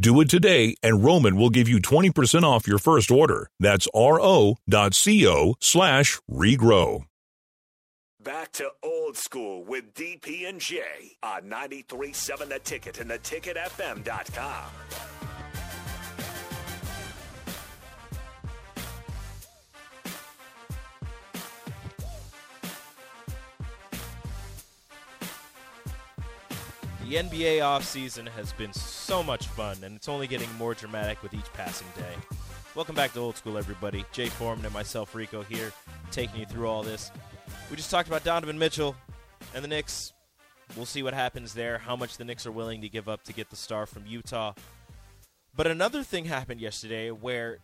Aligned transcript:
Do 0.00 0.20
it 0.20 0.30
today, 0.30 0.76
and 0.80 1.04
Roman 1.04 1.36
will 1.36 1.50
give 1.50 1.68
you 1.68 1.80
20% 1.80 2.44
off 2.44 2.68
your 2.68 2.78
first 2.78 3.10
order. 3.10 3.50
That's 3.58 3.88
ro.co 3.92 5.54
slash 5.58 6.20
regrow. 6.30 7.04
Back 8.22 8.52
to 8.52 8.70
old 8.82 9.16
school 9.16 9.64
with 9.64 9.94
DP 9.94 10.48
and 10.48 10.60
J 10.60 10.82
on 11.22 11.42
93.7 11.42 12.48
The 12.48 12.58
Ticket 12.60 13.00
and 13.00 13.10
theticketfm.com. 13.10 15.27
The 27.08 27.14
NBA 27.14 27.60
offseason 27.60 28.28
has 28.28 28.52
been 28.52 28.70
so 28.74 29.22
much 29.22 29.46
fun, 29.46 29.78
and 29.82 29.96
it's 29.96 30.10
only 30.10 30.26
getting 30.26 30.52
more 30.58 30.74
dramatic 30.74 31.22
with 31.22 31.32
each 31.32 31.50
passing 31.54 31.86
day. 31.96 32.36
Welcome 32.74 32.94
back 32.94 33.14
to 33.14 33.20
Old 33.20 33.34
School, 33.34 33.56
everybody. 33.56 34.04
Jay 34.12 34.26
Foreman 34.26 34.66
and 34.66 34.74
myself, 34.74 35.14
Rico, 35.14 35.42
here, 35.42 35.72
taking 36.10 36.40
you 36.40 36.44
through 36.44 36.68
all 36.68 36.82
this. 36.82 37.10
We 37.70 37.76
just 37.76 37.90
talked 37.90 38.08
about 38.08 38.24
Donovan 38.24 38.58
Mitchell 38.58 38.94
and 39.54 39.64
the 39.64 39.68
Knicks. 39.68 40.12
We'll 40.76 40.84
see 40.84 41.02
what 41.02 41.14
happens 41.14 41.54
there, 41.54 41.78
how 41.78 41.96
much 41.96 42.18
the 42.18 42.26
Knicks 42.26 42.44
are 42.44 42.52
willing 42.52 42.82
to 42.82 42.90
give 42.90 43.08
up 43.08 43.24
to 43.24 43.32
get 43.32 43.48
the 43.48 43.56
star 43.56 43.86
from 43.86 44.06
Utah. 44.06 44.52
But 45.56 45.66
another 45.66 46.02
thing 46.02 46.26
happened 46.26 46.60
yesterday 46.60 47.10
where 47.10 47.56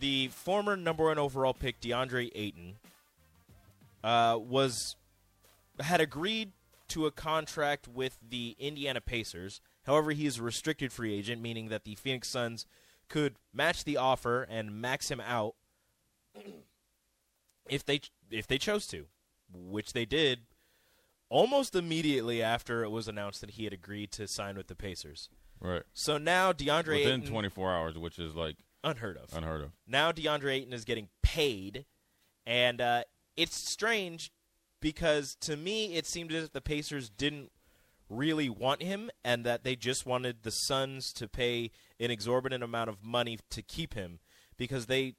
the 0.00 0.30
former 0.32 0.76
number 0.76 1.04
one 1.04 1.18
overall 1.18 1.54
pick, 1.54 1.80
DeAndre 1.80 2.32
Ayton, 2.34 2.74
uh, 4.02 4.36
was 4.40 4.96
had 5.78 6.00
agreed 6.00 6.50
to 6.90 7.06
a 7.06 7.10
contract 7.10 7.88
with 7.88 8.18
the 8.26 8.56
Indiana 8.58 9.00
Pacers. 9.00 9.60
However, 9.84 10.10
he 10.12 10.26
is 10.26 10.38
a 10.38 10.42
restricted 10.42 10.92
free 10.92 11.14
agent, 11.14 11.40
meaning 11.40 11.68
that 11.68 11.84
the 11.84 11.94
Phoenix 11.94 12.28
Suns 12.28 12.66
could 13.08 13.36
match 13.52 13.84
the 13.84 13.96
offer 13.96 14.42
and 14.42 14.80
max 14.80 15.10
him 15.10 15.20
out 15.20 15.54
if 17.68 17.84
they 17.84 18.00
if 18.30 18.46
they 18.46 18.58
chose 18.58 18.86
to, 18.88 19.06
which 19.52 19.92
they 19.92 20.04
did 20.04 20.40
almost 21.28 21.74
immediately 21.74 22.42
after 22.42 22.84
it 22.84 22.90
was 22.90 23.08
announced 23.08 23.40
that 23.40 23.50
he 23.50 23.64
had 23.64 23.72
agreed 23.72 24.10
to 24.12 24.28
sign 24.28 24.56
with 24.56 24.66
the 24.66 24.74
Pacers. 24.74 25.28
Right. 25.60 25.82
So 25.92 26.18
now 26.18 26.52
DeAndre 26.52 26.98
Within 26.98 27.20
Ayton, 27.22 27.30
24 27.30 27.72
hours, 27.72 27.98
which 27.98 28.18
is 28.18 28.34
like 28.34 28.56
unheard 28.82 29.16
of. 29.16 29.36
unheard 29.36 29.62
of. 29.62 29.70
Now 29.86 30.12
DeAndre 30.12 30.52
Ayton 30.52 30.72
is 30.72 30.84
getting 30.84 31.08
paid, 31.22 31.84
and 32.46 32.80
uh, 32.80 33.04
it's 33.36 33.56
strange 33.56 34.32
because 34.80 35.36
to 35.42 35.56
me 35.56 35.94
it 35.96 36.06
seemed 36.06 36.32
as 36.32 36.44
if 36.44 36.52
the 36.52 36.60
Pacers 36.60 37.08
didn't 37.10 37.50
really 38.08 38.48
want 38.48 38.82
him, 38.82 39.08
and 39.24 39.44
that 39.46 39.62
they 39.62 39.76
just 39.76 40.04
wanted 40.04 40.42
the 40.42 40.50
Suns 40.50 41.12
to 41.12 41.28
pay 41.28 41.70
an 42.00 42.10
exorbitant 42.10 42.64
amount 42.64 42.90
of 42.90 43.04
money 43.04 43.38
to 43.50 43.62
keep 43.62 43.94
him 43.94 44.18
because 44.56 44.86
they 44.86 45.14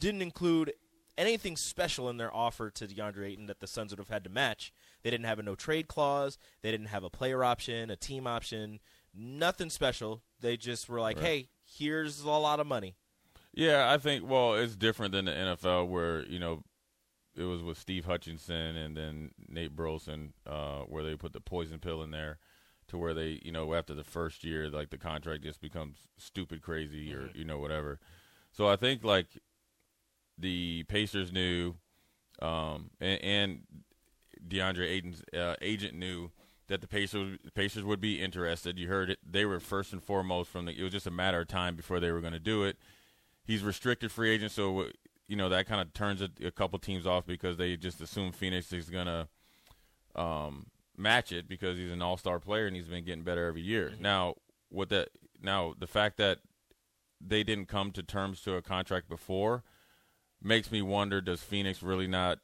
didn't 0.00 0.22
include 0.22 0.72
anything 1.16 1.56
special 1.56 2.10
in 2.10 2.16
their 2.16 2.34
offer 2.34 2.68
to 2.70 2.86
DeAndre 2.86 3.28
Ayton 3.28 3.46
that 3.46 3.60
the 3.60 3.66
Suns 3.66 3.92
would 3.92 3.98
have 3.98 4.08
had 4.08 4.24
to 4.24 4.30
match. 4.30 4.72
They 5.02 5.10
didn't 5.10 5.26
have 5.26 5.38
a 5.38 5.42
no 5.42 5.54
trade 5.54 5.88
clause. 5.88 6.36
They 6.62 6.70
didn't 6.70 6.86
have 6.88 7.04
a 7.04 7.10
player 7.10 7.44
option, 7.44 7.90
a 7.90 7.96
team 7.96 8.26
option, 8.26 8.80
nothing 9.14 9.70
special. 9.70 10.22
They 10.40 10.56
just 10.56 10.88
were 10.88 11.00
like, 11.00 11.16
Right. 11.16 11.26
"Hey, 11.26 11.48
here's 11.64 12.20
a 12.20 12.28
lot 12.28 12.60
of 12.60 12.66
money." 12.66 12.96
Yeah, 13.52 13.90
I 13.90 13.96
think. 13.98 14.28
Well, 14.28 14.54
it's 14.54 14.76
different 14.76 15.12
than 15.12 15.24
the 15.26 15.32
NFL, 15.32 15.86
where 15.86 16.26
you 16.26 16.38
know 16.38 16.64
it 17.36 17.44
was 17.44 17.62
with 17.62 17.78
Steve 17.78 18.06
Hutchinson 18.06 18.76
and 18.76 18.96
then 18.96 19.30
Nate 19.48 19.76
Burleson, 19.76 20.32
uh, 20.46 20.80
where 20.80 21.02
they 21.02 21.16
put 21.16 21.32
the 21.32 21.40
poison 21.40 21.78
pill 21.78 22.02
in 22.02 22.10
there, 22.10 22.38
to 22.88 22.98
where 22.98 23.14
they, 23.14 23.40
you 23.42 23.52
know, 23.52 23.74
after 23.74 23.94
the 23.94 24.04
first 24.04 24.44
year, 24.44 24.70
like 24.70 24.90
the 24.90 24.98
contract 24.98 25.42
just 25.42 25.60
becomes 25.60 25.98
stupid 26.16 26.62
crazy 26.62 27.12
or 27.12 27.30
you 27.34 27.44
know 27.44 27.58
whatever. 27.58 27.98
So 28.52 28.68
I 28.68 28.76
think 28.76 29.04
like 29.04 29.26
the 30.38 30.84
Pacers 30.84 31.32
knew, 31.32 31.74
um, 32.40 32.90
and, 33.00 33.22
and 33.22 33.60
DeAndre 34.48 34.88
Ayton's 34.88 35.22
uh, 35.34 35.54
agent 35.60 35.94
knew 35.94 36.30
that 36.68 36.80
the 36.80 36.88
Pacers 36.88 37.38
Pacers 37.54 37.84
would 37.84 38.00
be 38.00 38.22
interested. 38.22 38.78
You 38.78 38.88
heard 38.88 39.10
it; 39.10 39.18
they 39.28 39.44
were 39.44 39.60
first 39.60 39.92
and 39.92 40.02
foremost 40.02 40.50
from 40.50 40.66
the. 40.66 40.72
It 40.72 40.82
was 40.82 40.92
just 40.92 41.06
a 41.06 41.12
matter 41.12 41.40
of 41.40 41.48
time 41.48 41.76
before 41.76 42.00
they 42.00 42.10
were 42.10 42.20
going 42.20 42.32
to 42.32 42.38
do 42.38 42.64
it. 42.64 42.76
He's 43.44 43.62
restricted 43.62 44.10
free 44.10 44.30
agent, 44.30 44.52
so 44.52 44.86
you 45.28 45.36
know 45.36 45.48
that 45.48 45.66
kind 45.66 45.80
of 45.80 45.92
turns 45.92 46.22
a, 46.22 46.28
a 46.44 46.50
couple 46.50 46.78
teams 46.78 47.06
off 47.06 47.26
because 47.26 47.56
they 47.56 47.76
just 47.76 48.00
assume 48.00 48.32
Phoenix 48.32 48.72
is 48.72 48.90
going 48.90 49.06
to 49.06 49.28
um, 50.14 50.66
match 50.96 51.32
it 51.32 51.48
because 51.48 51.78
he's 51.78 51.90
an 51.90 52.02
All 52.02 52.16
Star 52.16 52.38
player 52.38 52.66
and 52.66 52.76
he's 52.76 52.86
been 52.88 53.04
getting 53.04 53.24
better 53.24 53.46
every 53.46 53.62
year. 53.62 53.92
Now, 53.98 54.34
what 54.68 54.88
that 54.90 55.08
now 55.40 55.74
the 55.78 55.86
fact 55.86 56.16
that 56.18 56.38
they 57.20 57.42
didn't 57.42 57.66
come 57.66 57.92
to 57.92 58.02
terms 58.02 58.40
to 58.42 58.54
a 58.54 58.62
contract 58.62 59.08
before 59.08 59.62
makes 60.42 60.70
me 60.70 60.82
wonder: 60.82 61.20
Does 61.20 61.42
Phoenix 61.42 61.82
really 61.82 62.06
not 62.06 62.38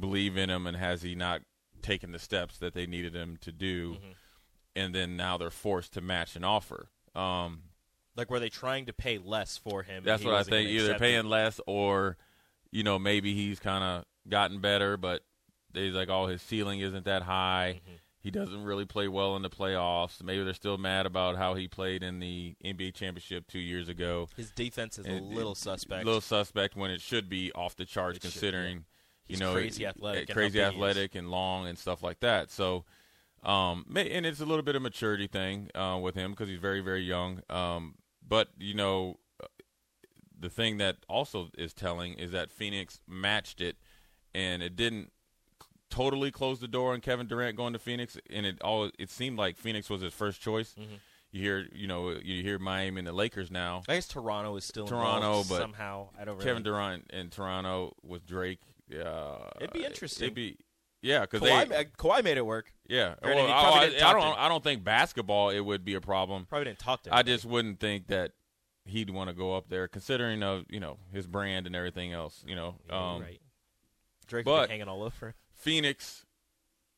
believe 0.00 0.36
in 0.36 0.50
him, 0.50 0.66
and 0.66 0.76
has 0.76 1.02
he 1.02 1.14
not 1.14 1.42
taken 1.82 2.12
the 2.12 2.18
steps 2.18 2.58
that 2.58 2.74
they 2.74 2.86
needed 2.86 3.14
him 3.14 3.36
to 3.42 3.52
do? 3.52 3.96
And 4.76 4.94
then 4.94 5.16
now 5.16 5.36
they're 5.36 5.50
forced 5.50 5.92
to 5.92 6.00
match 6.00 6.34
an 6.34 6.42
offer. 6.42 6.88
Um, 7.14 7.62
Like, 8.16 8.30
were 8.30 8.38
they 8.40 8.48
trying 8.48 8.86
to 8.86 8.92
pay 8.92 9.18
less 9.18 9.56
for 9.56 9.82
him? 9.82 10.02
that's 10.04 10.24
what 10.24 10.34
I 10.34 10.42
think. 10.44 10.68
Either 10.70 10.94
paying 10.98 11.20
it? 11.20 11.24
less, 11.26 11.60
or 11.66 12.16
you 12.70 12.82
know, 12.82 12.98
maybe 12.98 13.34
he's 13.34 13.58
kind 13.60 13.82
of 13.84 14.04
gotten 14.28 14.60
better, 14.60 14.96
but 14.96 15.22
he's 15.72 15.94
like, 15.94 16.08
oh, 16.08 16.26
his 16.26 16.42
ceiling 16.42 16.80
isn't 16.80 17.04
that 17.04 17.22
high. 17.22 17.80
Mm-hmm. 17.84 17.94
He 18.20 18.30
doesn't 18.30 18.64
really 18.64 18.86
play 18.86 19.06
well 19.06 19.36
in 19.36 19.42
the 19.42 19.50
playoffs. 19.50 20.22
Maybe 20.22 20.42
they're 20.44 20.54
still 20.54 20.78
mad 20.78 21.04
about 21.04 21.36
how 21.36 21.54
he 21.54 21.68
played 21.68 22.02
in 22.02 22.20
the 22.20 22.54
NBA 22.64 22.94
championship 22.94 23.46
two 23.48 23.58
years 23.58 23.90
ago. 23.90 24.28
His 24.34 24.50
defense 24.50 24.98
is 24.98 25.04
a 25.06 25.10
And- 25.10 25.34
little 25.34 25.54
suspect. 25.54 26.06
little 26.06 26.22
suspect 26.22 26.74
when 26.74 26.90
it 26.90 27.02
should 27.02 27.28
be 27.28 27.52
off 27.52 27.76
the 27.76 27.84
charts, 27.84 28.16
It 28.16 28.22
considering 28.22 28.86
you 29.28 29.36
know 29.36 29.52
crazy 29.52 29.84
athletic 29.86 30.28
and 30.30 30.34
crazy 30.34 30.58
big 30.58 30.62
he 30.62 30.68
is. 30.68 30.74
athletic 30.74 31.14
and 31.14 31.30
long 31.30 31.66
and 31.66 31.78
stuff 31.78 32.02
like 32.02 32.20
that. 32.20 32.50
So, 32.50 32.84
um, 33.42 33.84
and 33.94 34.24
it's 34.24 34.40
a 34.40 34.46
little 34.46 34.62
bit 34.64 34.74
of 34.74 34.80
maturity 34.80 35.26
thing 35.26 35.70
uh, 35.74 35.98
with 36.02 36.14
him 36.14 36.30
because 36.30 36.48
he's 36.48 36.58
very 36.58 36.80
very 36.80 37.02
young. 37.02 37.42
Um, 37.50 37.96
but 38.26 38.48
you 38.58 38.74
know, 38.74 39.18
the 40.38 40.50
thing 40.50 40.78
that 40.78 40.96
also 41.08 41.50
is 41.56 41.72
telling 41.72 42.14
is 42.14 42.32
that 42.32 42.50
Phoenix 42.50 43.00
matched 43.08 43.60
it, 43.60 43.76
and 44.34 44.62
it 44.62 44.76
didn't 44.76 45.10
totally 45.90 46.30
close 46.30 46.60
the 46.60 46.68
door 46.68 46.92
on 46.92 47.00
Kevin 47.00 47.26
Durant 47.26 47.56
going 47.56 47.72
to 47.72 47.78
Phoenix, 47.78 48.18
and 48.30 48.44
it 48.44 48.60
all 48.62 48.90
it 48.98 49.10
seemed 49.10 49.38
like 49.38 49.56
Phoenix 49.56 49.88
was 49.88 50.02
his 50.02 50.12
first 50.12 50.40
choice. 50.40 50.74
Mm-hmm. 50.78 50.94
You 51.30 51.40
hear, 51.40 51.66
you 51.74 51.88
know, 51.88 52.10
you 52.10 52.42
hear 52.42 52.60
Miami 52.60 53.00
and 53.00 53.08
the 53.08 53.12
Lakers 53.12 53.50
now. 53.50 53.82
I 53.88 53.94
guess 53.94 54.06
Toronto 54.06 54.54
is 54.56 54.64
still 54.64 54.86
Toronto, 54.86 55.42
but 55.48 55.58
somehow 55.58 56.10
I 56.18 56.24
don't. 56.24 56.40
Kevin 56.40 56.62
Durant 56.62 57.10
in 57.12 57.30
Toronto 57.30 57.94
with 58.04 58.24
Drake. 58.24 58.60
Uh, 58.92 59.38
It'd 59.60 59.72
be 59.72 59.84
interesting. 59.84 60.26
It'd 60.26 60.34
be 60.34 60.58
yeah, 61.04 61.20
because 61.20 61.40
Kawhi, 61.42 61.68
they 61.68 61.84
Kawhi 61.84 62.24
made 62.24 62.38
it 62.38 62.46
work. 62.46 62.72
yeah. 62.88 63.14
Well, 63.22 63.46
I, 63.46 63.92
I- 64.02 64.10
I 64.10 64.12
don't 64.12 64.38
I 64.38 64.48
don't 64.48 64.64
think 64.64 64.82
basketball 64.82 65.50
it 65.50 65.60
would 65.60 65.84
be 65.84 65.94
a 65.94 66.00
problem. 66.00 66.46
Probably 66.46 66.64
didn't 66.64 66.78
talk 66.78 67.02
to. 67.04 67.14
I 67.14 67.22
just 67.22 67.44
wouldn't 67.44 67.78
think 67.78 68.06
that 68.08 68.32
he'd 68.86 69.10
want 69.10 69.28
to 69.28 69.34
go 69.34 69.54
up 69.54 69.68
there, 69.68 69.86
considering 69.86 70.42
of 70.42 70.64
you 70.70 70.80
know 70.80 70.98
his 71.12 71.26
brand 71.26 71.66
and 71.66 71.76
everything 71.76 72.12
else. 72.12 72.42
You 72.46 72.56
know, 72.56 72.76
um, 72.90 73.22
right. 73.22 73.40
Drake 74.26 74.46
but- 74.46 74.70
hanging 74.70 74.88
all 74.88 75.02
over. 75.02 75.34
Phoenix 75.52 76.24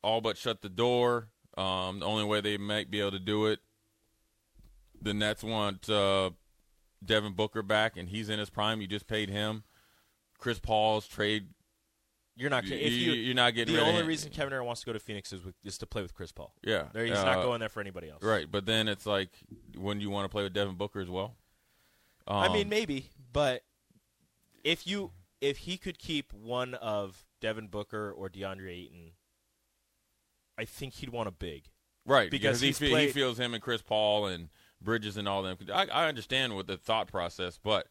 all 0.01 0.21
but 0.21 0.37
shut 0.37 0.61
the 0.61 0.69
door. 0.69 1.27
Um, 1.57 1.99
the 1.99 2.05
only 2.05 2.23
way 2.23 2.39
they 2.39 2.57
might 2.57 2.89
be 2.91 2.99
able 2.99 3.11
to 3.11 3.19
do 3.19 3.47
it, 3.47 3.59
the 5.01 5.13
Nets 5.13 5.43
want 5.43 5.89
uh, 5.89 6.29
Devin 7.03 7.33
Booker 7.33 7.61
back, 7.63 7.97
and 7.97 8.09
he's 8.09 8.29
in 8.29 8.39
his 8.39 8.49
prime. 8.49 8.79
You 8.79 8.87
just 8.87 9.07
paid 9.07 9.29
him. 9.29 9.63
Chris 10.37 10.59
Paul's 10.59 11.07
trade 11.07 11.47
You're 12.37 12.49
not. 12.51 12.63
If 12.65 12.69
you, 12.71 12.77
you- 12.87 13.11
you're 13.13 13.35
not 13.35 13.53
getting 13.55 13.73
the 13.75 13.81
only 13.81 14.03
reason 14.03 14.29
Kevin 14.31 14.51
Durant 14.51 14.65
wants 14.67 14.81
to 14.81 14.85
go 14.85 14.93
to 14.93 14.99
Phoenix 14.99 15.33
is, 15.33 15.43
with, 15.43 15.55
is 15.63 15.77
to 15.79 15.85
play 15.87 16.01
with 16.03 16.13
Chris 16.13 16.31
Paul. 16.31 16.53
Yeah, 16.63 16.83
There, 16.93 17.03
he's 17.05 17.15
uh, 17.17 17.25
not 17.25 17.41
going 17.43 17.59
there 17.59 17.69
for 17.69 17.81
anybody 17.81 18.09
else. 18.09 18.21
Right, 18.23 18.45
but 18.49 18.65
then 18.65 18.87
it's 18.87 19.05
like, 19.07 19.29
when 19.75 19.99
you 20.01 20.09
want 20.11 20.25
to 20.25 20.29
play 20.29 20.43
with 20.43 20.53
Devin 20.53 20.75
Booker 20.75 20.99
as 20.99 21.09
well? 21.09 21.35
I 22.27 22.49
mean, 22.53 22.63
Um, 22.63 22.69
maybe, 22.69 23.09
but 23.33 23.63
if 24.63 24.85
you 24.85 25.11
if 25.41 25.57
he 25.59 25.77
could 25.77 25.97
keep 25.97 26.31
one 26.33 26.73
of 26.75 27.25
Devin 27.41 27.67
Booker 27.67 28.11
or 28.11 28.29
DeAndre 28.29 28.69
Ayton, 28.69 29.11
I 30.57 30.65
think 30.65 30.93
he'd 30.95 31.09
want 31.09 31.27
a 31.27 31.31
big. 31.31 31.65
Right, 32.05 32.31
because 32.31 32.61
because, 32.61 32.79
he, 32.79 32.87
fe- 32.93 33.05
he 33.07 33.11
feels 33.11 33.39
him 33.39 33.53
and 33.53 33.61
Chris 33.61 33.81
Paul 33.81 34.27
and 34.27 34.49
Bridges 34.81 35.17
and 35.17 35.27
all 35.27 35.43
them. 35.43 35.57
I, 35.73 35.87
I 35.87 36.07
understand 36.07 36.55
what 36.55 36.67
the 36.67 36.77
thought 36.77 37.07
process, 37.07 37.59
but 37.61 37.87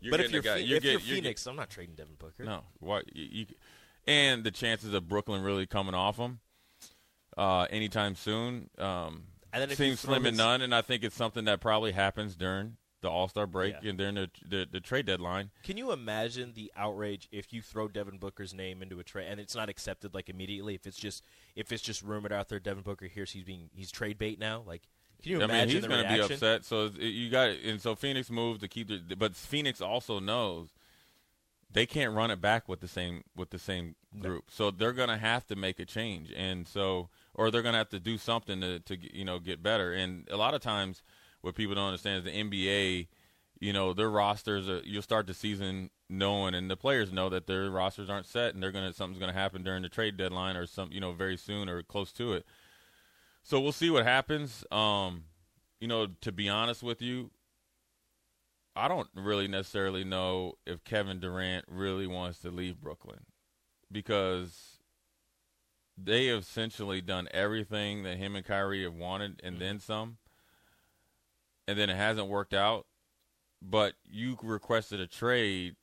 you're 0.00 0.10
but 0.12 0.20
if 0.20 0.30
you're, 0.30 0.42
guy, 0.42 0.58
Phe- 0.58 0.64
you're 0.64 0.76
if 0.76 0.82
get- 0.82 0.92
you're 0.92 1.00
you're 1.00 1.16
get- 1.16 1.22
Phoenix, 1.24 1.46
I'm 1.46 1.56
not 1.56 1.68
trading 1.70 1.94
Devin 1.96 2.14
Booker. 2.18 2.44
no, 2.44 2.62
why 2.80 3.02
you, 3.12 3.26
you, 3.30 3.46
and 4.08 4.42
the 4.42 4.50
chances 4.50 4.92
of 4.94 5.06
Brooklyn 5.08 5.42
really 5.42 5.66
coming 5.66 5.94
off 5.94 6.16
him 6.16 6.40
uh, 7.36 7.66
anytime 7.70 8.14
soon 8.16 8.70
um, 8.78 9.24
seems 9.70 10.00
slim 10.00 10.26
and 10.26 10.36
none, 10.36 10.62
and 10.62 10.74
I 10.74 10.82
think 10.82 11.04
it's 11.04 11.16
something 11.16 11.44
that 11.44 11.60
probably 11.60 11.92
happens 11.92 12.34
during 12.34 12.76
the 13.00 13.08
All 13.08 13.28
Star 13.28 13.46
break 13.46 13.76
Yeah. 13.80 13.90
and 13.90 13.98
during 13.98 14.14
the, 14.16 14.28
the 14.48 14.66
the 14.70 14.80
trade 14.80 15.06
deadline. 15.06 15.50
Can 15.62 15.76
you 15.76 15.92
imagine 15.92 16.52
the 16.54 16.72
outrage 16.76 17.28
if 17.30 17.52
you 17.52 17.62
throw 17.62 17.86
Devin 17.86 18.18
Booker's 18.18 18.52
name 18.52 18.82
into 18.82 18.98
a 18.98 19.04
trade 19.04 19.28
and 19.30 19.38
it's 19.38 19.54
not 19.54 19.68
accepted 19.68 20.14
like 20.14 20.28
immediately? 20.28 20.74
If 20.74 20.84
it's 20.86 20.98
just 20.98 21.24
if 21.54 21.70
it's 21.70 21.82
just 21.82 22.02
rumored 22.02 22.32
out 22.32 22.48
there, 22.48 22.58
Devin 22.58 22.82
Booker 22.82 23.06
hears 23.06 23.30
he's 23.30 23.44
being 23.44 23.70
he's 23.72 23.92
trade 23.92 24.18
bait 24.18 24.40
now. 24.40 24.64
Like, 24.66 24.82
can 25.22 25.30
you 25.32 25.40
I 25.40 25.44
imagine 25.44 25.68
mean, 25.68 25.76
he's 25.76 25.86
going 25.86 26.02
to 26.08 26.12
be 26.12 26.20
upset. 26.34 26.64
So 26.64 26.90
you 26.98 27.30
got, 27.30 27.50
and 27.50 27.80
so 27.80 27.94
Phoenix 27.94 28.30
moved 28.30 28.62
to 28.62 28.68
keep 28.68 28.88
the, 28.88 29.14
but 29.16 29.36
Phoenix 29.36 29.80
also 29.80 30.18
knows 30.18 30.70
they 31.70 31.86
can't 31.86 32.14
run 32.14 32.30
it 32.30 32.40
back 32.40 32.68
with 32.68 32.80
the 32.80 32.88
same 32.88 33.24
with 33.36 33.50
the 33.50 33.58
same 33.58 33.94
group. 34.18 34.50
So 34.50 34.70
they're 34.70 34.92
going 34.92 35.08
to 35.08 35.18
have 35.18 35.46
to 35.48 35.56
make 35.56 35.78
a 35.78 35.84
change, 35.84 36.32
and 36.36 36.66
so 36.66 37.08
or 37.34 37.50
they're 37.50 37.62
going 37.62 37.74
to 37.74 37.78
have 37.78 37.90
to 37.90 38.00
do 38.00 38.16
something 38.18 38.60
to 38.60 38.80
to 38.80 39.16
you 39.16 39.24
know 39.24 39.38
get 39.38 39.62
better. 39.62 39.92
And 39.92 40.26
a 40.30 40.36
lot 40.36 40.54
of 40.54 40.62
times, 40.62 41.02
what 41.42 41.54
people 41.54 41.74
don't 41.74 41.86
understand 41.86 42.18
is 42.18 42.32
the 42.32 42.38
NBA. 42.38 43.08
You 43.60 43.72
know 43.72 43.92
their 43.92 44.08
rosters. 44.08 44.68
Are, 44.68 44.80
you'll 44.84 45.02
start 45.02 45.26
the 45.26 45.34
season 45.34 45.90
knowing, 46.08 46.54
and 46.54 46.70
the 46.70 46.76
players 46.76 47.12
know 47.12 47.28
that 47.28 47.48
their 47.48 47.68
rosters 47.70 48.08
aren't 48.08 48.26
set, 48.26 48.54
and 48.54 48.62
they're 48.62 48.70
gonna 48.70 48.92
something's 48.92 49.18
gonna 49.18 49.32
happen 49.32 49.64
during 49.64 49.82
the 49.82 49.88
trade 49.88 50.16
deadline 50.16 50.56
or 50.56 50.64
some 50.64 50.92
you 50.92 51.00
know 51.00 51.12
very 51.12 51.36
soon 51.36 51.68
or 51.68 51.82
close 51.82 52.12
to 52.12 52.34
it. 52.34 52.46
So 53.42 53.58
we'll 53.60 53.72
see 53.72 53.90
what 53.90 54.04
happens. 54.04 54.64
Um, 54.70 55.24
you 55.80 55.88
know, 55.88 56.06
to 56.20 56.30
be 56.30 56.48
honest 56.48 56.82
with 56.84 57.02
you, 57.02 57.30
I 58.78 58.88
don't 58.88 59.08
really 59.14 59.48
necessarily 59.48 60.04
know 60.04 60.54
if 60.66 60.84
Kevin 60.84 61.20
Durant 61.20 61.64
really 61.68 62.06
wants 62.06 62.38
to 62.40 62.50
leave 62.50 62.80
Brooklyn 62.80 63.20
because 63.90 64.78
they 65.96 66.26
have 66.26 66.42
essentially 66.42 67.00
done 67.00 67.28
everything 67.32 68.04
that 68.04 68.16
him 68.18 68.36
and 68.36 68.44
Kyrie 68.46 68.84
have 68.84 68.94
wanted 68.94 69.40
and 69.42 69.58
then 69.58 69.80
some. 69.80 70.18
And 71.66 71.78
then 71.78 71.90
it 71.90 71.96
hasn't 71.96 72.28
worked 72.28 72.54
out. 72.54 72.86
But 73.60 73.94
you 74.04 74.38
requested 74.42 75.00
a 75.00 75.06
trade 75.08 75.74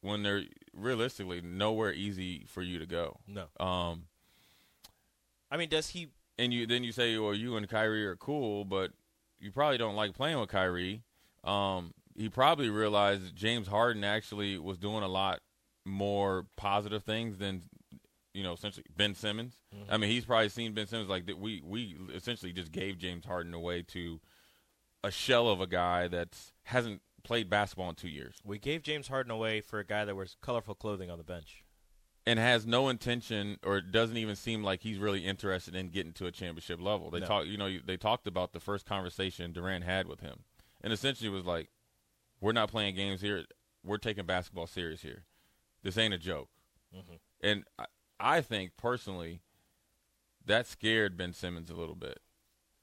when 0.00 0.22
they're 0.22 0.44
realistically 0.72 1.42
nowhere 1.42 1.92
easy 1.92 2.44
for 2.48 2.62
you 2.62 2.78
to 2.78 2.86
go. 2.86 3.20
No, 3.26 3.46
Um, 3.64 4.04
I 5.50 5.56
mean, 5.58 5.68
does 5.68 5.90
he? 5.90 6.08
and 6.38 6.52
you 6.52 6.66
then 6.66 6.82
you 6.84 6.92
say, 6.92 7.18
well, 7.18 7.34
you 7.34 7.56
and 7.56 7.68
Kyrie 7.68 8.06
are 8.06 8.16
cool, 8.16 8.64
but 8.64 8.92
you 9.38 9.52
probably 9.52 9.78
don't 9.78 9.94
like 9.94 10.14
playing 10.14 10.38
with 10.40 10.48
Kyrie. 10.48 11.02
Um, 11.44 11.92
he 12.16 12.28
probably 12.28 12.70
realized 12.70 13.34
James 13.36 13.68
Harden 13.68 14.04
actually 14.04 14.58
was 14.58 14.78
doing 14.78 15.02
a 15.02 15.08
lot 15.08 15.40
more 15.84 16.46
positive 16.56 17.04
things 17.04 17.38
than 17.38 17.62
you 18.34 18.42
know 18.42 18.52
essentially 18.52 18.84
Ben 18.96 19.14
Simmons. 19.14 19.54
Mm-hmm. 19.74 19.92
I 19.92 19.96
mean, 19.98 20.10
he's 20.10 20.24
probably 20.24 20.48
seen 20.48 20.74
Ben 20.74 20.86
Simmons 20.86 21.08
like 21.08 21.26
that. 21.26 21.38
We 21.38 21.62
we 21.64 21.96
essentially 22.14 22.52
just 22.52 22.72
gave 22.72 22.98
James 22.98 23.24
Harden 23.24 23.54
away 23.54 23.82
to 23.82 24.20
a 25.04 25.10
shell 25.10 25.48
of 25.48 25.60
a 25.60 25.66
guy 25.66 26.08
that 26.08 26.36
hasn't 26.64 27.02
played 27.22 27.48
basketball 27.50 27.88
in 27.88 27.94
two 27.96 28.08
years 28.08 28.36
We 28.44 28.58
gave 28.58 28.82
James 28.82 29.08
Harden 29.08 29.30
away 29.32 29.60
for 29.60 29.78
a 29.80 29.84
guy 29.84 30.04
that 30.04 30.14
wears 30.14 30.36
colorful 30.40 30.74
clothing 30.76 31.10
on 31.10 31.18
the 31.18 31.24
bench. 31.24 31.64
and 32.24 32.38
has 32.38 32.66
no 32.66 32.88
intention 32.88 33.58
or 33.64 33.80
doesn't 33.80 34.16
even 34.16 34.34
seem 34.36 34.62
like 34.64 34.80
he's 34.82 34.98
really 34.98 35.24
interested 35.24 35.74
in 35.76 35.88
getting 35.90 36.12
to 36.14 36.26
a 36.26 36.32
championship 36.32 36.80
level. 36.80 37.10
They 37.10 37.20
No. 37.20 37.26
talk, 37.26 37.46
you 37.46 37.56
know, 37.56 37.78
they 37.84 37.96
talked 37.96 38.26
about 38.26 38.52
the 38.52 38.60
first 38.60 38.86
conversation 38.86 39.52
Durant 39.52 39.84
had 39.84 40.06
with 40.08 40.20
him, 40.20 40.44
and 40.82 40.92
essentially 40.92 41.28
was 41.30 41.44
like, 41.44 41.68
"We're 42.40 42.52
not 42.52 42.70
playing 42.70 42.94
games 42.94 43.20
here. 43.20 43.44
We're 43.84 43.98
taking 43.98 44.26
basketball 44.26 44.66
serious 44.66 45.02
here. 45.02 45.24
This 45.82 45.98
ain't 45.98 46.14
a 46.14 46.18
joke." 46.18 46.48
Mm-hmm. 46.94 47.16
And 47.42 47.64
I, 47.78 47.86
I 48.18 48.40
think 48.40 48.76
personally, 48.76 49.40
that 50.44 50.66
scared 50.66 51.16
Ben 51.16 51.32
Simmons 51.32 51.70
a 51.70 51.74
little 51.74 51.94
bit. 51.94 52.20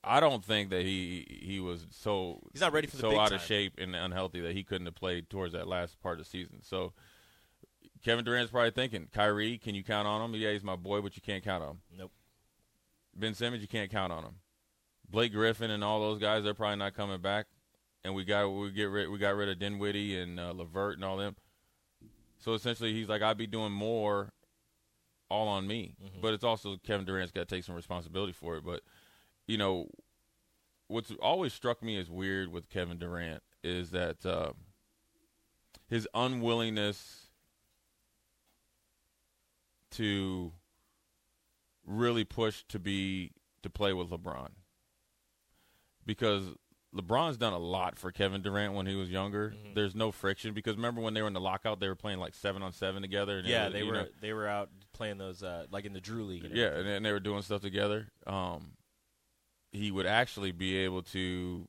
I 0.03 0.19
don't 0.19 0.43
think 0.43 0.69
that 0.69 0.81
he 0.81 1.41
he 1.41 1.59
was 1.59 1.87
so 1.91 2.41
He's 2.51 2.61
not 2.61 2.73
ready 2.73 2.87
for 2.87 2.97
so 2.97 3.19
out 3.19 3.31
of 3.31 3.41
shape 3.41 3.75
and 3.77 3.95
unhealthy 3.95 4.41
that 4.41 4.53
he 4.53 4.63
couldn't 4.63 4.85
have 4.85 4.95
played 4.95 5.29
towards 5.29 5.53
that 5.53 5.67
last 5.67 5.99
part 6.01 6.19
of 6.19 6.25
the 6.25 6.29
season. 6.29 6.61
So 6.61 6.93
Kevin 8.03 8.25
Durant's 8.25 8.51
probably 8.51 8.71
thinking, 8.71 9.07
Kyrie, 9.13 9.57
can 9.57 9.75
you 9.75 9.83
count 9.83 10.07
on 10.07 10.21
him? 10.21 10.39
Yeah, 10.39 10.51
he's 10.51 10.63
my 10.63 10.75
boy, 10.75 10.99
but 10.99 11.15
you 11.15 11.21
can't 11.21 11.43
count 11.43 11.63
on 11.63 11.69
him. 11.71 11.77
Nope. 11.97 12.11
Ben 13.15 13.33
Simmons, 13.33 13.61
you 13.61 13.67
can't 13.67 13.89
count 13.89 14.11
on 14.11 14.23
him. 14.23 14.35
Blake 15.09 15.31
Griffin 15.31 15.71
and 15.71 15.83
all 15.83 16.01
those 16.01 16.19
guys, 16.19 16.43
they're 16.43 16.53
probably 16.53 16.77
not 16.77 16.95
coming 16.95 17.21
back. 17.21 17.45
And 18.05 18.13
we 18.13 18.25
got 18.25 18.49
we 18.49 18.71
get 18.71 18.85
rid 18.85 19.09
we 19.09 19.17
got 19.17 19.35
rid 19.35 19.49
of 19.49 19.59
Dinwiddie 19.59 20.19
and 20.19 20.39
uh, 20.39 20.51
Levert 20.51 20.95
and 20.95 21.05
all 21.05 21.17
them. 21.17 21.35
So 22.39 22.53
essentially, 22.53 22.93
he's 22.93 23.07
like, 23.07 23.21
I'd 23.21 23.37
be 23.37 23.47
doing 23.47 23.71
more, 23.71 24.33
all 25.29 25.47
on 25.47 25.65
me. 25.65 25.95
Mm-hmm. 26.03 26.19
But 26.21 26.33
it's 26.33 26.43
also 26.43 26.75
Kevin 26.83 27.05
Durant's 27.05 27.31
got 27.31 27.47
to 27.47 27.55
take 27.55 27.63
some 27.63 27.75
responsibility 27.75 28.33
for 28.33 28.57
it. 28.57 28.65
But 28.65 28.81
you 29.47 29.57
know, 29.57 29.87
what's 30.87 31.11
always 31.21 31.53
struck 31.53 31.81
me 31.81 31.97
as 31.97 32.09
weird 32.09 32.51
with 32.51 32.69
Kevin 32.69 32.97
Durant 32.97 33.41
is 33.63 33.91
that 33.91 34.25
uh, 34.25 34.51
his 35.89 36.07
unwillingness 36.13 37.27
to 39.91 40.51
really 41.85 42.23
push 42.23 42.63
to 42.69 42.79
be 42.79 43.31
to 43.61 43.69
play 43.69 43.93
with 43.93 44.09
LeBron 44.09 44.49
because 46.05 46.55
LeBron's 46.95 47.37
done 47.37 47.53
a 47.53 47.57
lot 47.57 47.97
for 47.97 48.11
Kevin 48.11 48.41
Durant 48.41 48.73
when 48.73 48.85
he 48.85 48.95
was 48.95 49.09
younger. 49.09 49.49
Mm-hmm. 49.51 49.73
There's 49.73 49.95
no 49.95 50.11
friction 50.11 50.53
because 50.53 50.75
remember 50.75 51.01
when 51.01 51.13
they 51.13 51.21
were 51.21 51.27
in 51.27 51.33
the 51.33 51.41
lockout, 51.41 51.79
they 51.79 51.87
were 51.87 51.95
playing 51.95 52.19
like 52.19 52.35
seven 52.35 52.61
on 52.61 52.71
seven 52.71 53.01
together. 53.01 53.39
And 53.39 53.47
Yeah, 53.47 53.65
was, 53.65 53.73
they 53.73 53.83
were 53.83 53.93
know- 53.93 54.07
they 54.21 54.33
were 54.33 54.47
out 54.47 54.69
playing 54.93 55.17
those 55.17 55.41
uh, 55.43 55.65
like 55.71 55.85
in 55.85 55.93
the 55.93 56.01
Drew 56.01 56.23
League. 56.25 56.45
And 56.45 56.55
yeah, 56.55 56.67
and, 56.67 56.87
and 56.87 57.05
they 57.05 57.11
were 57.11 57.19
doing 57.19 57.41
stuff 57.41 57.61
together. 57.61 58.07
Um, 58.27 58.73
he 59.71 59.91
would 59.91 60.05
actually 60.05 60.51
be 60.51 60.77
able 60.77 61.01
to 61.01 61.67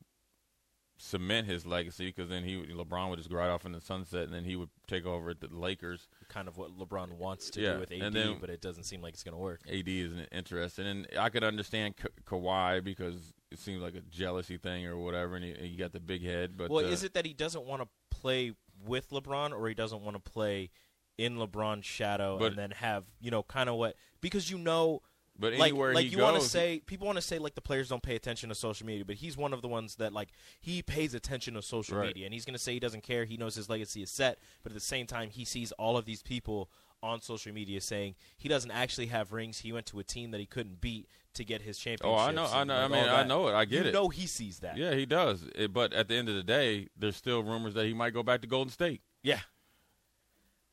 cement 0.97 1.45
his 1.47 1.65
legacy 1.65 2.07
because 2.07 2.29
then 2.29 2.43
he 2.43 2.55
would- 2.55 2.69
LeBron 2.69 3.09
would 3.09 3.17
just 3.17 3.29
go 3.29 3.35
right 3.35 3.49
off 3.49 3.65
in 3.65 3.71
the 3.73 3.81
sunset, 3.81 4.23
and 4.23 4.33
then 4.33 4.45
he 4.45 4.55
would 4.55 4.69
take 4.87 5.05
over 5.05 5.29
at 5.31 5.41
the 5.41 5.47
Lakers. 5.47 6.07
kind 6.29 6.47
of 6.47 6.57
what 6.57 6.71
LeBron 6.77 7.11
wants 7.17 7.49
to 7.51 7.61
Yeah, 7.61 7.73
do 7.73 7.79
with 7.81 7.91
AD, 7.91 8.13
then- 8.13 8.39
but 8.39 8.49
it 8.49 8.61
doesn't 8.61 8.83
seem 8.85 9.01
like 9.01 9.13
it's 9.13 9.23
going 9.23 9.33
to 9.33 9.37
work. 9.39 9.61
AD 9.67 9.87
isn't 10.01 10.27
interested, 10.31 10.85
and 10.85 11.07
I 11.19 11.29
could 11.29 11.43
understand 11.43 11.97
Ka- 11.97 12.07
Kawhi 12.25 12.83
because 12.83 13.33
it 13.51 13.59
seems 13.59 13.81
like 13.81 13.93
a 13.95 14.01
jealousy 14.01 14.57
thing 14.57 14.85
or 14.85 14.97
whatever, 14.97 15.35
and 15.35 15.43
he, 15.45 15.53
he 15.69 15.75
got 15.75 15.91
the 15.91 15.99
big 15.99 16.23
head. 16.23 16.57
But 16.57 16.69
well, 16.69 16.85
uh, 16.85 16.89
is 16.89 17.03
it 17.03 17.13
that 17.13 17.25
he 17.25 17.33
doesn't 17.33 17.65
want 17.65 17.81
to 17.83 17.89
play 18.09 18.53
with 18.85 19.09
LeBron, 19.11 19.51
or 19.51 19.67
he 19.67 19.75
doesn't 19.75 20.01
want 20.01 20.15
to 20.15 20.31
play 20.31 20.71
in 21.17 21.35
LeBron's 21.37 21.85
shadow 21.85 22.37
But- 22.39 22.47
and 22.51 22.57
then 22.57 22.71
have 22.71 23.05
you 23.21 23.31
know 23.31 23.43
kind 23.43 23.69
of 23.69 23.75
what 23.75 23.95
because 24.21 24.49
you 24.49 24.57
know. 24.57 25.01
But 25.37 25.53
like, 25.53 25.71
anywhere 25.71 25.93
like 25.93 26.05
he 26.05 26.11
you 26.11 26.19
want 26.19 26.39
to 26.39 26.47
say, 26.47 26.81
people 26.85 27.05
want 27.05 27.17
to 27.17 27.21
say 27.21 27.39
like 27.39 27.55
the 27.55 27.61
players 27.61 27.89
don't 27.89 28.01
pay 28.01 28.15
attention 28.15 28.49
to 28.49 28.55
social 28.55 28.87
media, 28.87 29.03
but 29.03 29.17
he's 29.17 29.35
one 29.35 29.51
of 29.53 29.61
the 29.61 29.67
ones 29.67 29.95
that 29.95 30.13
like 30.13 30.29
he 30.61 30.81
pays 30.81 31.13
attention 31.13 31.55
to 31.55 31.61
social 31.61 31.97
Right. 31.97 32.07
media, 32.07 32.25
and 32.25 32.33
he's 32.33 32.45
going 32.45 32.53
to 32.53 32.59
say 32.59 32.73
he 32.73 32.79
doesn't 32.79 33.03
care. 33.03 33.25
He 33.25 33.35
knows 33.35 33.55
his 33.55 33.69
legacy 33.69 34.01
is 34.01 34.09
set, 34.09 34.39
but 34.63 34.71
at 34.71 34.73
the 34.75 34.79
same 34.79 35.07
time, 35.07 35.29
he 35.29 35.43
sees 35.43 35.71
all 35.73 35.97
of 35.97 36.05
these 36.05 36.23
people 36.23 36.69
on 37.03 37.21
social 37.21 37.53
media 37.53 37.81
saying 37.81 38.15
he 38.37 38.47
doesn't 38.49 38.71
actually 38.71 39.07
have 39.07 39.31
rings. 39.33 39.59
He 39.59 39.71
went 39.73 39.85
to 39.87 39.99
a 39.99 40.03
team 40.03 40.31
that 40.31 40.39
he 40.39 40.45
couldn't 40.45 40.79
beat 40.81 41.07
to 41.33 41.43
get 41.43 41.61
his 41.61 41.77
championship. 41.77 42.05
Oh, 42.05 42.15
I 42.17 42.31
know, 42.31 42.45
I 42.45 42.63
know. 42.63 42.75
I 42.75 42.87
mean, 42.87 43.03
I 43.07 43.23
know 43.23 43.47
it. 43.49 43.53
I 43.53 43.65
get 43.65 43.83
you 43.83 43.89
it. 43.89 43.93
know, 43.93 44.07
he 44.07 44.25
sees 44.27 44.59
that. 44.59 44.77
Yeah, 44.77 44.93
he 44.95 45.05
does. 45.05 45.45
It, 45.53 45.73
but 45.73 45.93
at 45.93 46.07
the 46.07 46.15
end 46.15 46.29
of 46.29 46.35
the 46.35 46.43
day, 46.43 46.87
there's 46.97 47.15
still 47.17 47.43
rumors 47.43 47.73
that 47.73 47.85
he 47.85 47.93
might 47.93 48.13
go 48.13 48.23
back 48.23 48.41
to 48.41 48.47
Golden 48.47 48.71
State. 48.71 49.01
Yeah. 49.21 49.39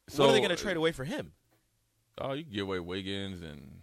So 0.08 0.22
what 0.22 0.30
are 0.30 0.32
they 0.32 0.38
going 0.40 0.50
to 0.50 0.56
trade 0.56 0.76
uh, 0.76 0.80
away 0.80 0.92
for 0.92 1.04
him? 1.04 1.32
Oh, 2.18 2.32
you 2.32 2.44
can 2.44 2.52
give 2.52 2.66
away 2.66 2.78
Wiggins 2.78 3.42
and 3.42 3.80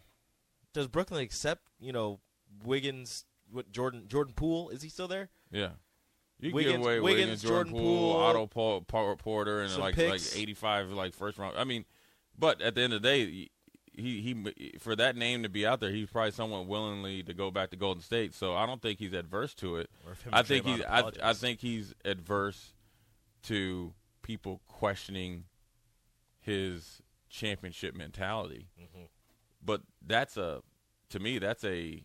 Does 0.74 0.88
Brooklyn 0.88 1.22
accept 1.22 1.64
you 1.80 1.92
know 1.92 2.20
Wiggins? 2.64 3.26
What 3.52 3.72
Jordan 3.72 4.04
Jordan 4.08 4.34
Poole 4.36 4.70
is 4.70 4.82
he 4.82 4.90
still 4.90 5.08
there? 5.08 5.30
yeah. 5.52 5.70
You 6.42 6.54
Wiggins- 6.54 6.78
give 6.78 6.82
away 6.86 7.00
Wiggins, 7.02 7.22
Wiggins, 7.26 7.42
Jordan, 7.42 7.74
Jordan 7.74 7.88
Poole, 7.90 8.16
Otto 8.16 8.48
Paul, 8.48 8.82
Paul, 8.82 9.16
Porter, 9.18 9.62
and 9.62 9.76
like 9.78 9.96
picks. 9.96 10.34
like 10.34 10.42
85 10.42 10.92
like 10.92 11.14
first 11.14 11.38
round. 11.38 11.58
I 11.58 11.66
mean, 11.66 11.84
but 12.38 12.62
at 12.62 12.76
the 12.76 12.82
end 12.82 12.94
of 12.94 13.02
the 13.02 13.08
day, 13.10 13.50
he 13.92 14.22
he 14.22 14.74
for 14.80 14.96
that 14.96 15.16
name 15.16 15.44
to 15.44 15.50
be 15.50 15.66
out 15.66 15.80
there, 15.82 15.92
he's 15.92 16.10
probably 16.10 16.32
someone 16.32 16.68
willingly 16.68 17.24
to 17.24 17.34
go 17.34 17.52
back 17.52 17.72
to 17.72 17.76
Golden 17.76 18.02
State. 18.02 18.34
So 18.34 18.56
I 18.56 18.66
don't 18.66 18.82
think 18.82 19.00
he's 19.00 19.14
adverse 19.14 19.54
to 19.56 19.76
it. 19.78 19.90
Or 20.06 20.14
if 20.14 20.22
him 20.22 20.34
I 20.34 20.44
think 20.44 20.66
he's 20.66 20.82
I, 20.82 21.12
I 21.22 21.34
think 21.34 21.60
he's 21.60 21.94
adverse 22.06 22.74
to 23.44 23.94
people 24.22 24.62
questioning 24.68 25.46
his 26.40 27.02
championship 27.30 27.96
mentality. 27.96 28.68
Mm-hmm. 28.80 29.06
But 29.64 29.82
that's 30.06 30.38
a 30.38 30.62
to 31.10 31.20
me 31.20 31.40
that's 31.40 31.64
a 31.64 32.04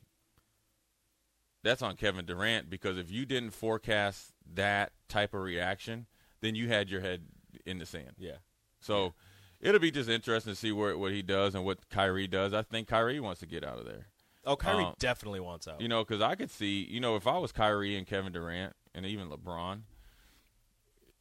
that's 1.62 1.82
on 1.82 1.96
Kevin 1.96 2.26
Durant 2.26 2.68
because 2.68 2.98
if 2.98 3.10
you 3.10 3.24
didn't 3.24 3.50
forecast 3.50 4.32
that 4.54 4.92
type 5.08 5.32
of 5.34 5.40
reaction, 5.40 6.06
then 6.40 6.54
you 6.54 6.68
had 6.68 6.90
your 6.90 7.00
head 7.00 7.22
in 7.64 7.78
the 7.78 7.86
sand. 7.86 8.12
Yeah. 8.18 8.36
So 8.80 9.14
it'll 9.60 9.80
be 9.80 9.90
just 9.90 10.10
interesting 10.10 10.52
to 10.52 10.56
see 10.58 10.72
where, 10.72 10.96
what 10.98 11.12
he 11.12 11.22
does 11.22 11.54
and 11.54 11.64
what 11.64 11.88
Kyrie 11.88 12.26
does. 12.26 12.52
I 12.52 12.62
think 12.62 12.88
Kyrie 12.88 13.18
wants 13.20 13.40
to 13.40 13.46
get 13.46 13.64
out 13.64 13.78
of 13.78 13.86
there. 13.86 14.08
Oh, 14.44 14.56
Kyrie 14.56 14.84
Um, 14.84 14.94
definitely 14.98 15.40
wants 15.40 15.66
out. 15.66 15.80
You 15.80 15.88
know, 15.88 16.04
because 16.04 16.20
I 16.20 16.34
could 16.34 16.50
see, 16.50 16.84
you 16.84 17.00
know, 17.00 17.16
if 17.16 17.26
I 17.26 17.38
was 17.38 17.50
Kyrie 17.50 17.96
and 17.96 18.06
Kevin 18.06 18.32
Durant 18.32 18.74
and 18.94 19.06
even 19.06 19.30
LeBron, 19.30 19.80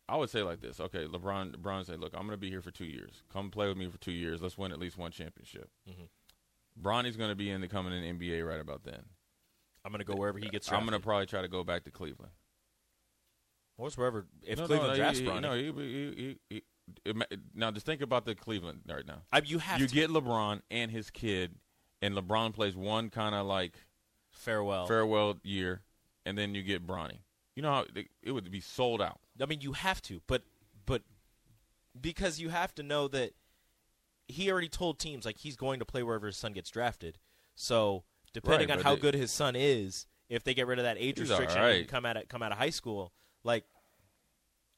I 0.10 0.18
would 0.18 0.30
say 0.30 0.44
like 0.44 0.60
this. 0.60 0.82
Okay, 0.82 1.06
LeBron, 1.06 1.56
LeBron 1.56 1.86
say, 1.86 1.96
look, 1.96 2.12
I'm 2.14 2.28
going 2.28 2.32
to 2.32 2.38
be 2.38 2.50
here 2.50 2.62
for 2.62 2.72
two 2.72 2.84
years. 2.84 3.24
Come 3.32 3.50
play 3.50 3.70
with 3.70 3.78
me 3.78 3.88
for 3.90 3.98
two 3.98 4.12
years. 4.12 4.42
Let's 4.42 4.58
win 4.58 4.74
at 4.74 4.80
least 4.80 4.98
one 4.98 5.12
championship. 5.12 5.70
Mhm. 5.90 6.10
Bronny's 6.82 7.16
going 7.18 7.30
to 7.30 7.36
be 7.36 7.50
in 7.50 7.62
the 7.62 7.68
coming 7.68 7.94
in 7.94 8.18
the 8.18 8.26
NBA 8.28 8.48
right 8.48 8.60
about 8.60 8.84
then. 8.84 9.04
I'm 9.86 9.92
going 9.92 10.00
to 10.00 10.06
go 10.06 10.16
wherever 10.16 10.40
he 10.40 10.48
gets 10.50 10.72
I'm 10.72 10.82
going 10.82 10.94
to 10.94 11.00
probably 11.00 11.26
try 11.26 11.42
to 11.42 11.48
go 11.48 11.64
back 11.64 11.84
to 11.84 11.92
Cleveland. 11.92 12.32
Or 13.78 13.90
wherever. 13.90 14.26
If 14.44 14.60
No, 14.60 14.68
Cleveland 14.68 14.92
no, 14.94 14.98
drafts 14.98 15.20
he, 15.20 15.26
Bronny. 15.26 15.42
no, 15.42 15.54
he, 15.54 16.38
he, 16.50 16.64
ima- 17.06 17.26
now 17.56 17.72
just 17.72 17.86
think 17.86 18.02
about 18.02 18.26
the 18.26 18.36
Cleveland 18.36 18.82
right 18.88 19.06
now. 19.06 19.24
I, 19.32 19.42
you 19.44 19.60
have 19.60 19.80
You 19.80 19.88
to. 19.88 19.94
get 19.94 20.10
LeBron 20.10 20.62
and 20.72 20.92
his 20.92 21.10
kid, 21.10 21.56
and 22.02 22.16
LeBron 22.16 22.54
plays 22.54 22.76
one 22.76 23.10
kind 23.10 23.34
of 23.36 23.46
like 23.46 23.74
farewell. 24.32 24.86
farewell 24.86 25.38
year, 25.44 25.82
and 26.26 26.38
then 26.38 26.54
you 26.56 26.62
get 26.64 26.86
Bronny. 26.86 27.20
You 27.56 27.64
know 27.64 27.72
how 27.72 27.86
it, 27.96 28.08
it 28.22 28.32
would 28.32 28.50
be 28.52 28.60
sold 28.62 29.02
out. 29.02 29.20
I 29.42 29.46
mean, 29.46 29.62
you 29.62 29.74
have 29.74 30.02
to, 30.04 30.22
but 30.28 30.44
but 30.86 31.02
because 32.00 32.40
you 32.40 32.50
have 32.50 32.74
to 32.76 32.84
know 32.84 33.08
that 33.10 33.34
he 34.34 34.52
already 34.52 34.70
told 34.70 35.00
teams 35.00 35.26
like 35.26 35.38
he's 35.38 35.56
going 35.56 35.80
to 35.80 35.86
play 35.86 36.04
wherever 36.04 36.28
his 36.28 36.38
son 36.38 36.54
gets 36.54 36.70
drafted. 36.70 37.18
So 37.56 38.04
depending 38.34 38.70
Right, 38.70 38.78
on 38.80 38.84
how 38.84 38.96
they- 38.96 39.02
good 39.02 39.14
his 39.14 39.32
son 39.32 39.56
is, 39.56 40.08
if 40.30 40.44
they 40.44 40.54
get 40.54 40.68
rid 40.68 40.80
of 40.80 40.84
that 40.86 40.98
age 41.00 41.20
restriction 41.20 41.62
right. 41.62 41.80
and 41.82 41.88
come 41.88 42.06
out 42.06 42.18
of, 42.18 42.28
come 42.28 42.42
out 42.42 42.52
of 42.52 42.58
high 42.58 42.70
school, 42.72 43.14
like 43.44 43.66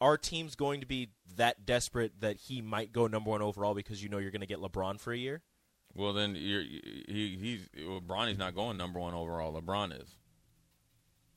our 0.01 0.17
team's 0.17 0.55
going 0.55 0.81
to 0.81 0.85
be 0.85 1.09
that 1.37 1.65
desperate 1.65 2.19
that 2.19 2.37
he 2.37 2.61
might 2.61 2.91
go 2.91 3.07
number 3.07 3.29
one 3.29 3.41
overall 3.41 3.73
because 3.73 4.03
you 4.03 4.09
know 4.09 4.17
you're 4.17 4.31
going 4.31 4.41
to 4.41 4.47
get 4.47 4.59
LeBron 4.59 4.99
for 4.99 5.13
a 5.13 5.17
year. 5.17 5.41
Well, 5.93 6.11
then 6.11 6.35
you're, 6.37 6.61
he 6.61 7.37
he's 7.39 7.69
well, 7.87 8.01
Bronny's 8.01 8.37
not 8.37 8.53
going 8.53 8.75
number 8.75 8.99
one 8.99 9.13
overall. 9.13 9.53
LeBron 9.59 10.01
is. 10.01 10.09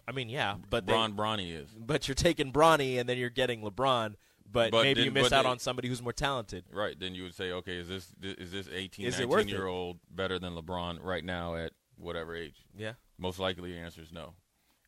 I 0.08 0.12
mean, 0.12 0.28
yeah, 0.28 0.56
but 0.70 0.86
they- 0.86 0.92
Bron 0.92 1.12
Bronny 1.14 1.52
is. 1.54 1.68
but 1.78 2.08
you're 2.08 2.14
taking 2.16 2.50
Bronny 2.52 2.98
and 2.98 3.08
then 3.08 3.18
you're 3.18 3.30
getting 3.30 3.60
LeBron, 3.60 4.14
but, 4.50 4.70
But 4.70 4.82
maybe 4.84 5.00
then- 5.00 5.04
you 5.06 5.10
miss 5.12 5.32
out 5.32 5.42
they- 5.44 5.48
on 5.50 5.58
somebody 5.58 5.88
who's 5.88 6.00
more 6.02 6.12
talented. 6.12 6.64
Right. 6.72 6.98
Then 6.98 7.14
you 7.14 7.22
would 7.24 7.34
say, 7.34 7.52
okay, 7.52 7.76
is 7.76 7.88
this 7.88 8.12
is 8.22 8.50
this 8.52 8.68
18, 8.72 9.06
Is 9.06 9.14
19 9.18 9.28
worth 9.28 9.46
it? 9.46 9.50
year 9.50 9.66
old 9.66 9.98
better 10.10 10.38
than 10.38 10.54
LeBron 10.54 10.98
right 11.02 11.24
now 11.24 11.54
at 11.56 11.72
whatever 11.96 12.34
age? 12.34 12.56
Yeah. 12.76 12.92
Most 13.18 13.38
likely, 13.38 13.72
the 13.72 13.78
answer 13.78 14.00
is 14.00 14.12
no. 14.12 14.34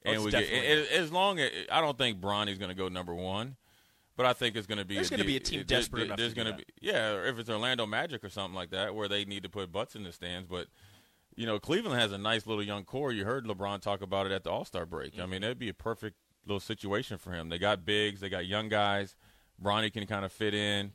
Oh, 0.07 0.13
And 0.13 0.25
we 0.25 0.31
get, 0.31 0.45
as, 0.51 1.13
long 1.13 1.39
as 1.39 1.51
I 1.71 1.81
don't 1.83 1.99
think 1.99 2.21
Bronny's 2.21 2.57
going 2.59 2.71
to 2.71 2.75
go 2.75 2.89
number 2.89 3.15
one, 3.15 3.57
but 4.17 4.25
I 4.25 4.33
think 4.33 4.57
it's 4.57 4.67
going 4.67 4.79
to 4.79 4.85
be 4.85 4.95
There's 4.95 5.09
a 5.09 5.11
gonna 5.11 5.25
be 5.25 5.37
a 5.37 5.41
team 5.41 5.63
desperate 5.67 5.99
there- 6.01 6.07
enough 6.07 6.17
There's 6.19 6.33
gonna 6.35 6.51
that. 6.53 6.59
be 6.59 6.65
yeah, 6.81 7.11
or 7.13 7.25
if 7.27 7.39
it's 7.39 7.51
Orlando 7.51 7.85
Magic 7.87 8.25
or 8.25 8.31
something 8.31 8.55
like 8.55 8.71
that, 8.71 8.95
where 8.95 9.09
they 9.09 9.25
need 9.27 9.43
to 9.43 9.49
put 9.51 9.71
butts 9.71 9.95
in 9.95 10.05
the 10.05 10.13
stands. 10.13 10.47
But 10.49 10.69
you 11.37 11.45
know, 11.47 11.59
Cleveland 11.59 12.01
has 12.01 12.13
a 12.13 12.19
nice 12.19 12.47
little 12.47 12.63
young 12.65 12.85
core. 12.85 13.13
You 13.13 13.25
heard 13.25 13.45
LeBron 13.47 13.81
talk 13.83 14.01
about 14.03 14.27
it 14.27 14.33
at 14.33 14.43
the 14.45 14.51
All 14.51 14.65
Star 14.65 14.85
break. 14.87 15.15
I 15.15 15.19
Mm-hmm. 15.23 15.31
mean, 15.31 15.41
that'd 15.43 15.59
be 15.59 15.69
a 15.69 15.75
perfect 15.75 16.17
little 16.47 16.61
situation 16.61 17.19
for 17.19 17.33
him. 17.33 17.49
They 17.51 17.59
got 17.59 17.85
bigs, 17.85 18.21
they 18.21 18.29
got 18.31 18.47
young 18.47 18.69
guys. 18.71 19.17
Bronny 19.63 19.93
can 19.93 20.07
kind 20.07 20.25
of 20.25 20.33
fit 20.33 20.55
in 20.55 20.93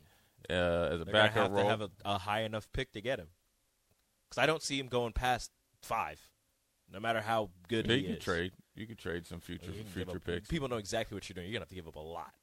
uh, 0.50 0.52
as 0.52 1.00
a 1.00 1.04
They're 1.04 1.12
backup 1.12 1.34
have 1.44 1.52
role. 1.52 1.64
to 1.64 1.68
have 1.70 1.80
a, 1.82 1.90
a 2.04 2.18
high 2.18 2.42
enough 2.42 2.68
pick 2.72 2.92
to 2.92 3.00
get 3.00 3.18
him. 3.18 3.28
Because 4.28 4.42
I 4.42 4.46
don't 4.46 4.62
see 4.62 4.78
him 4.78 4.88
going 4.88 5.12
past 5.12 5.50
five, 5.82 6.20
no 6.92 6.98
matter 7.00 7.20
how 7.20 7.50
good 7.68 7.86
Yeah, 7.86 7.94
he 7.96 8.02
you 8.02 8.08
can 8.14 8.18
trade. 8.20 8.52
You 8.74 8.86
can 8.86 8.96
trade 8.96 9.26
some 9.26 9.40
future 9.40 9.72
future 9.92 10.10
up- 10.16 10.24
picks. 10.24 10.48
People 10.48 10.68
know 10.68 10.76
exactly 10.76 11.14
what 11.14 11.28
you're 11.28 11.34
doing. 11.34 11.46
You're 11.46 11.54
gonna 11.54 11.62
have 11.62 11.68
to 11.70 11.74
give 11.74 11.88
up 11.88 11.96
a 11.96 12.00
lot. 12.00 12.34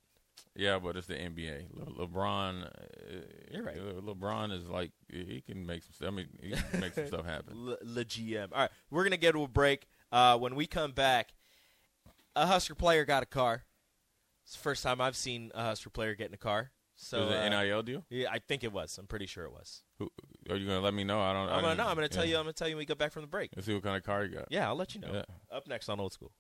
Yeah, 0.56 0.78
but 0.80 0.96
it's 0.96 1.08
the 1.08 1.16
NBA. 1.16 1.66
Le- 1.74 2.08
LeBron, 2.08 2.66
uh, 2.66 2.70
You're 3.52 3.64
right. 3.64 3.76
Le- 3.82 4.16
LeBron 4.16 4.52
is 4.56 4.68
like 4.68 4.92
he 5.12 5.42
can 5.46 5.66
make 5.66 5.84
some. 5.84 5.94
stuff. 5.94 6.08
I 6.08 6.12
mean, 6.12 6.28
he 6.42 6.52
can 6.52 6.80
make 6.80 6.94
some 6.94 7.08
stuff 7.08 7.26
happen. 7.26 7.54
Le 7.82 8.06
GM. 8.06 8.50
All 8.52 8.60
right, 8.62 8.70
we're 8.92 9.04
gonna 9.04 9.18
get 9.18 9.34
to 9.34 9.44
a 9.44 9.48
break. 9.48 9.88
Uh, 10.12 10.38
when 10.38 10.56
we 10.56 10.68
come 10.68 10.92
back, 10.92 11.34
a 12.36 12.46
Husker 12.48 12.76
player 12.76 13.04
got 13.06 13.24
a 13.24 13.26
car. 13.28 13.64
It's 14.46 14.54
the 14.54 14.60
first 14.62 14.84
time 14.84 15.00
I've 15.02 15.16
seen 15.16 15.52
a 15.56 15.64
Husker 15.64 15.90
player 15.90 16.16
get 16.16 16.28
in 16.28 16.34
a 16.34 16.38
car. 16.38 16.72
So 16.96 17.24
is 17.24 17.32
it 17.32 17.36
uh, 17.36 17.42
an 17.42 17.68
NIL 17.68 17.82
deal? 17.82 18.06
yeah, 18.10 18.28
I 18.32 18.38
think 18.40 18.64
it 18.64 18.72
was. 18.72 18.98
I'm 19.00 19.08
pretty 19.08 19.26
sure 19.26 19.46
it 19.46 19.52
was. 19.52 19.82
Who, 19.98 20.10
are 20.50 20.56
you 20.56 20.68
gonna 20.68 20.80
let 20.80 20.94
me 20.94 21.04
know? 21.04 21.20
I 21.20 21.34
don't. 21.34 21.50
I 21.50 21.56
I'm 21.56 21.62
gonna 21.62 21.76
didn't- 21.76 21.88
I'm 21.90 21.96
gonna 21.96 22.08
tell 22.08 22.24
yeah. 22.24 22.32
you. 22.32 22.38
I'm 22.38 22.44
gonna 22.44 22.54
tell 22.54 22.68
you 22.68 22.76
when 22.76 22.82
we 22.82 22.86
get 22.86 23.00
back 23.00 23.12
from 23.12 23.24
the 23.24 23.28
break. 23.28 23.50
Let's 23.56 23.66
see 23.66 23.74
what 23.74 23.84
kind 23.84 23.98
of 23.98 24.04
car 24.04 24.24
you 24.26 24.36
got. 24.36 24.48
Yeah, 24.52 24.68
I'll 24.68 24.76
let 24.76 24.94
you 24.94 25.02
know. 25.02 25.12
Yeah. 25.12 25.24
Up 25.56 25.68
next 25.68 25.90
on 25.90 26.00
Old 26.00 26.14
School. 26.14 26.32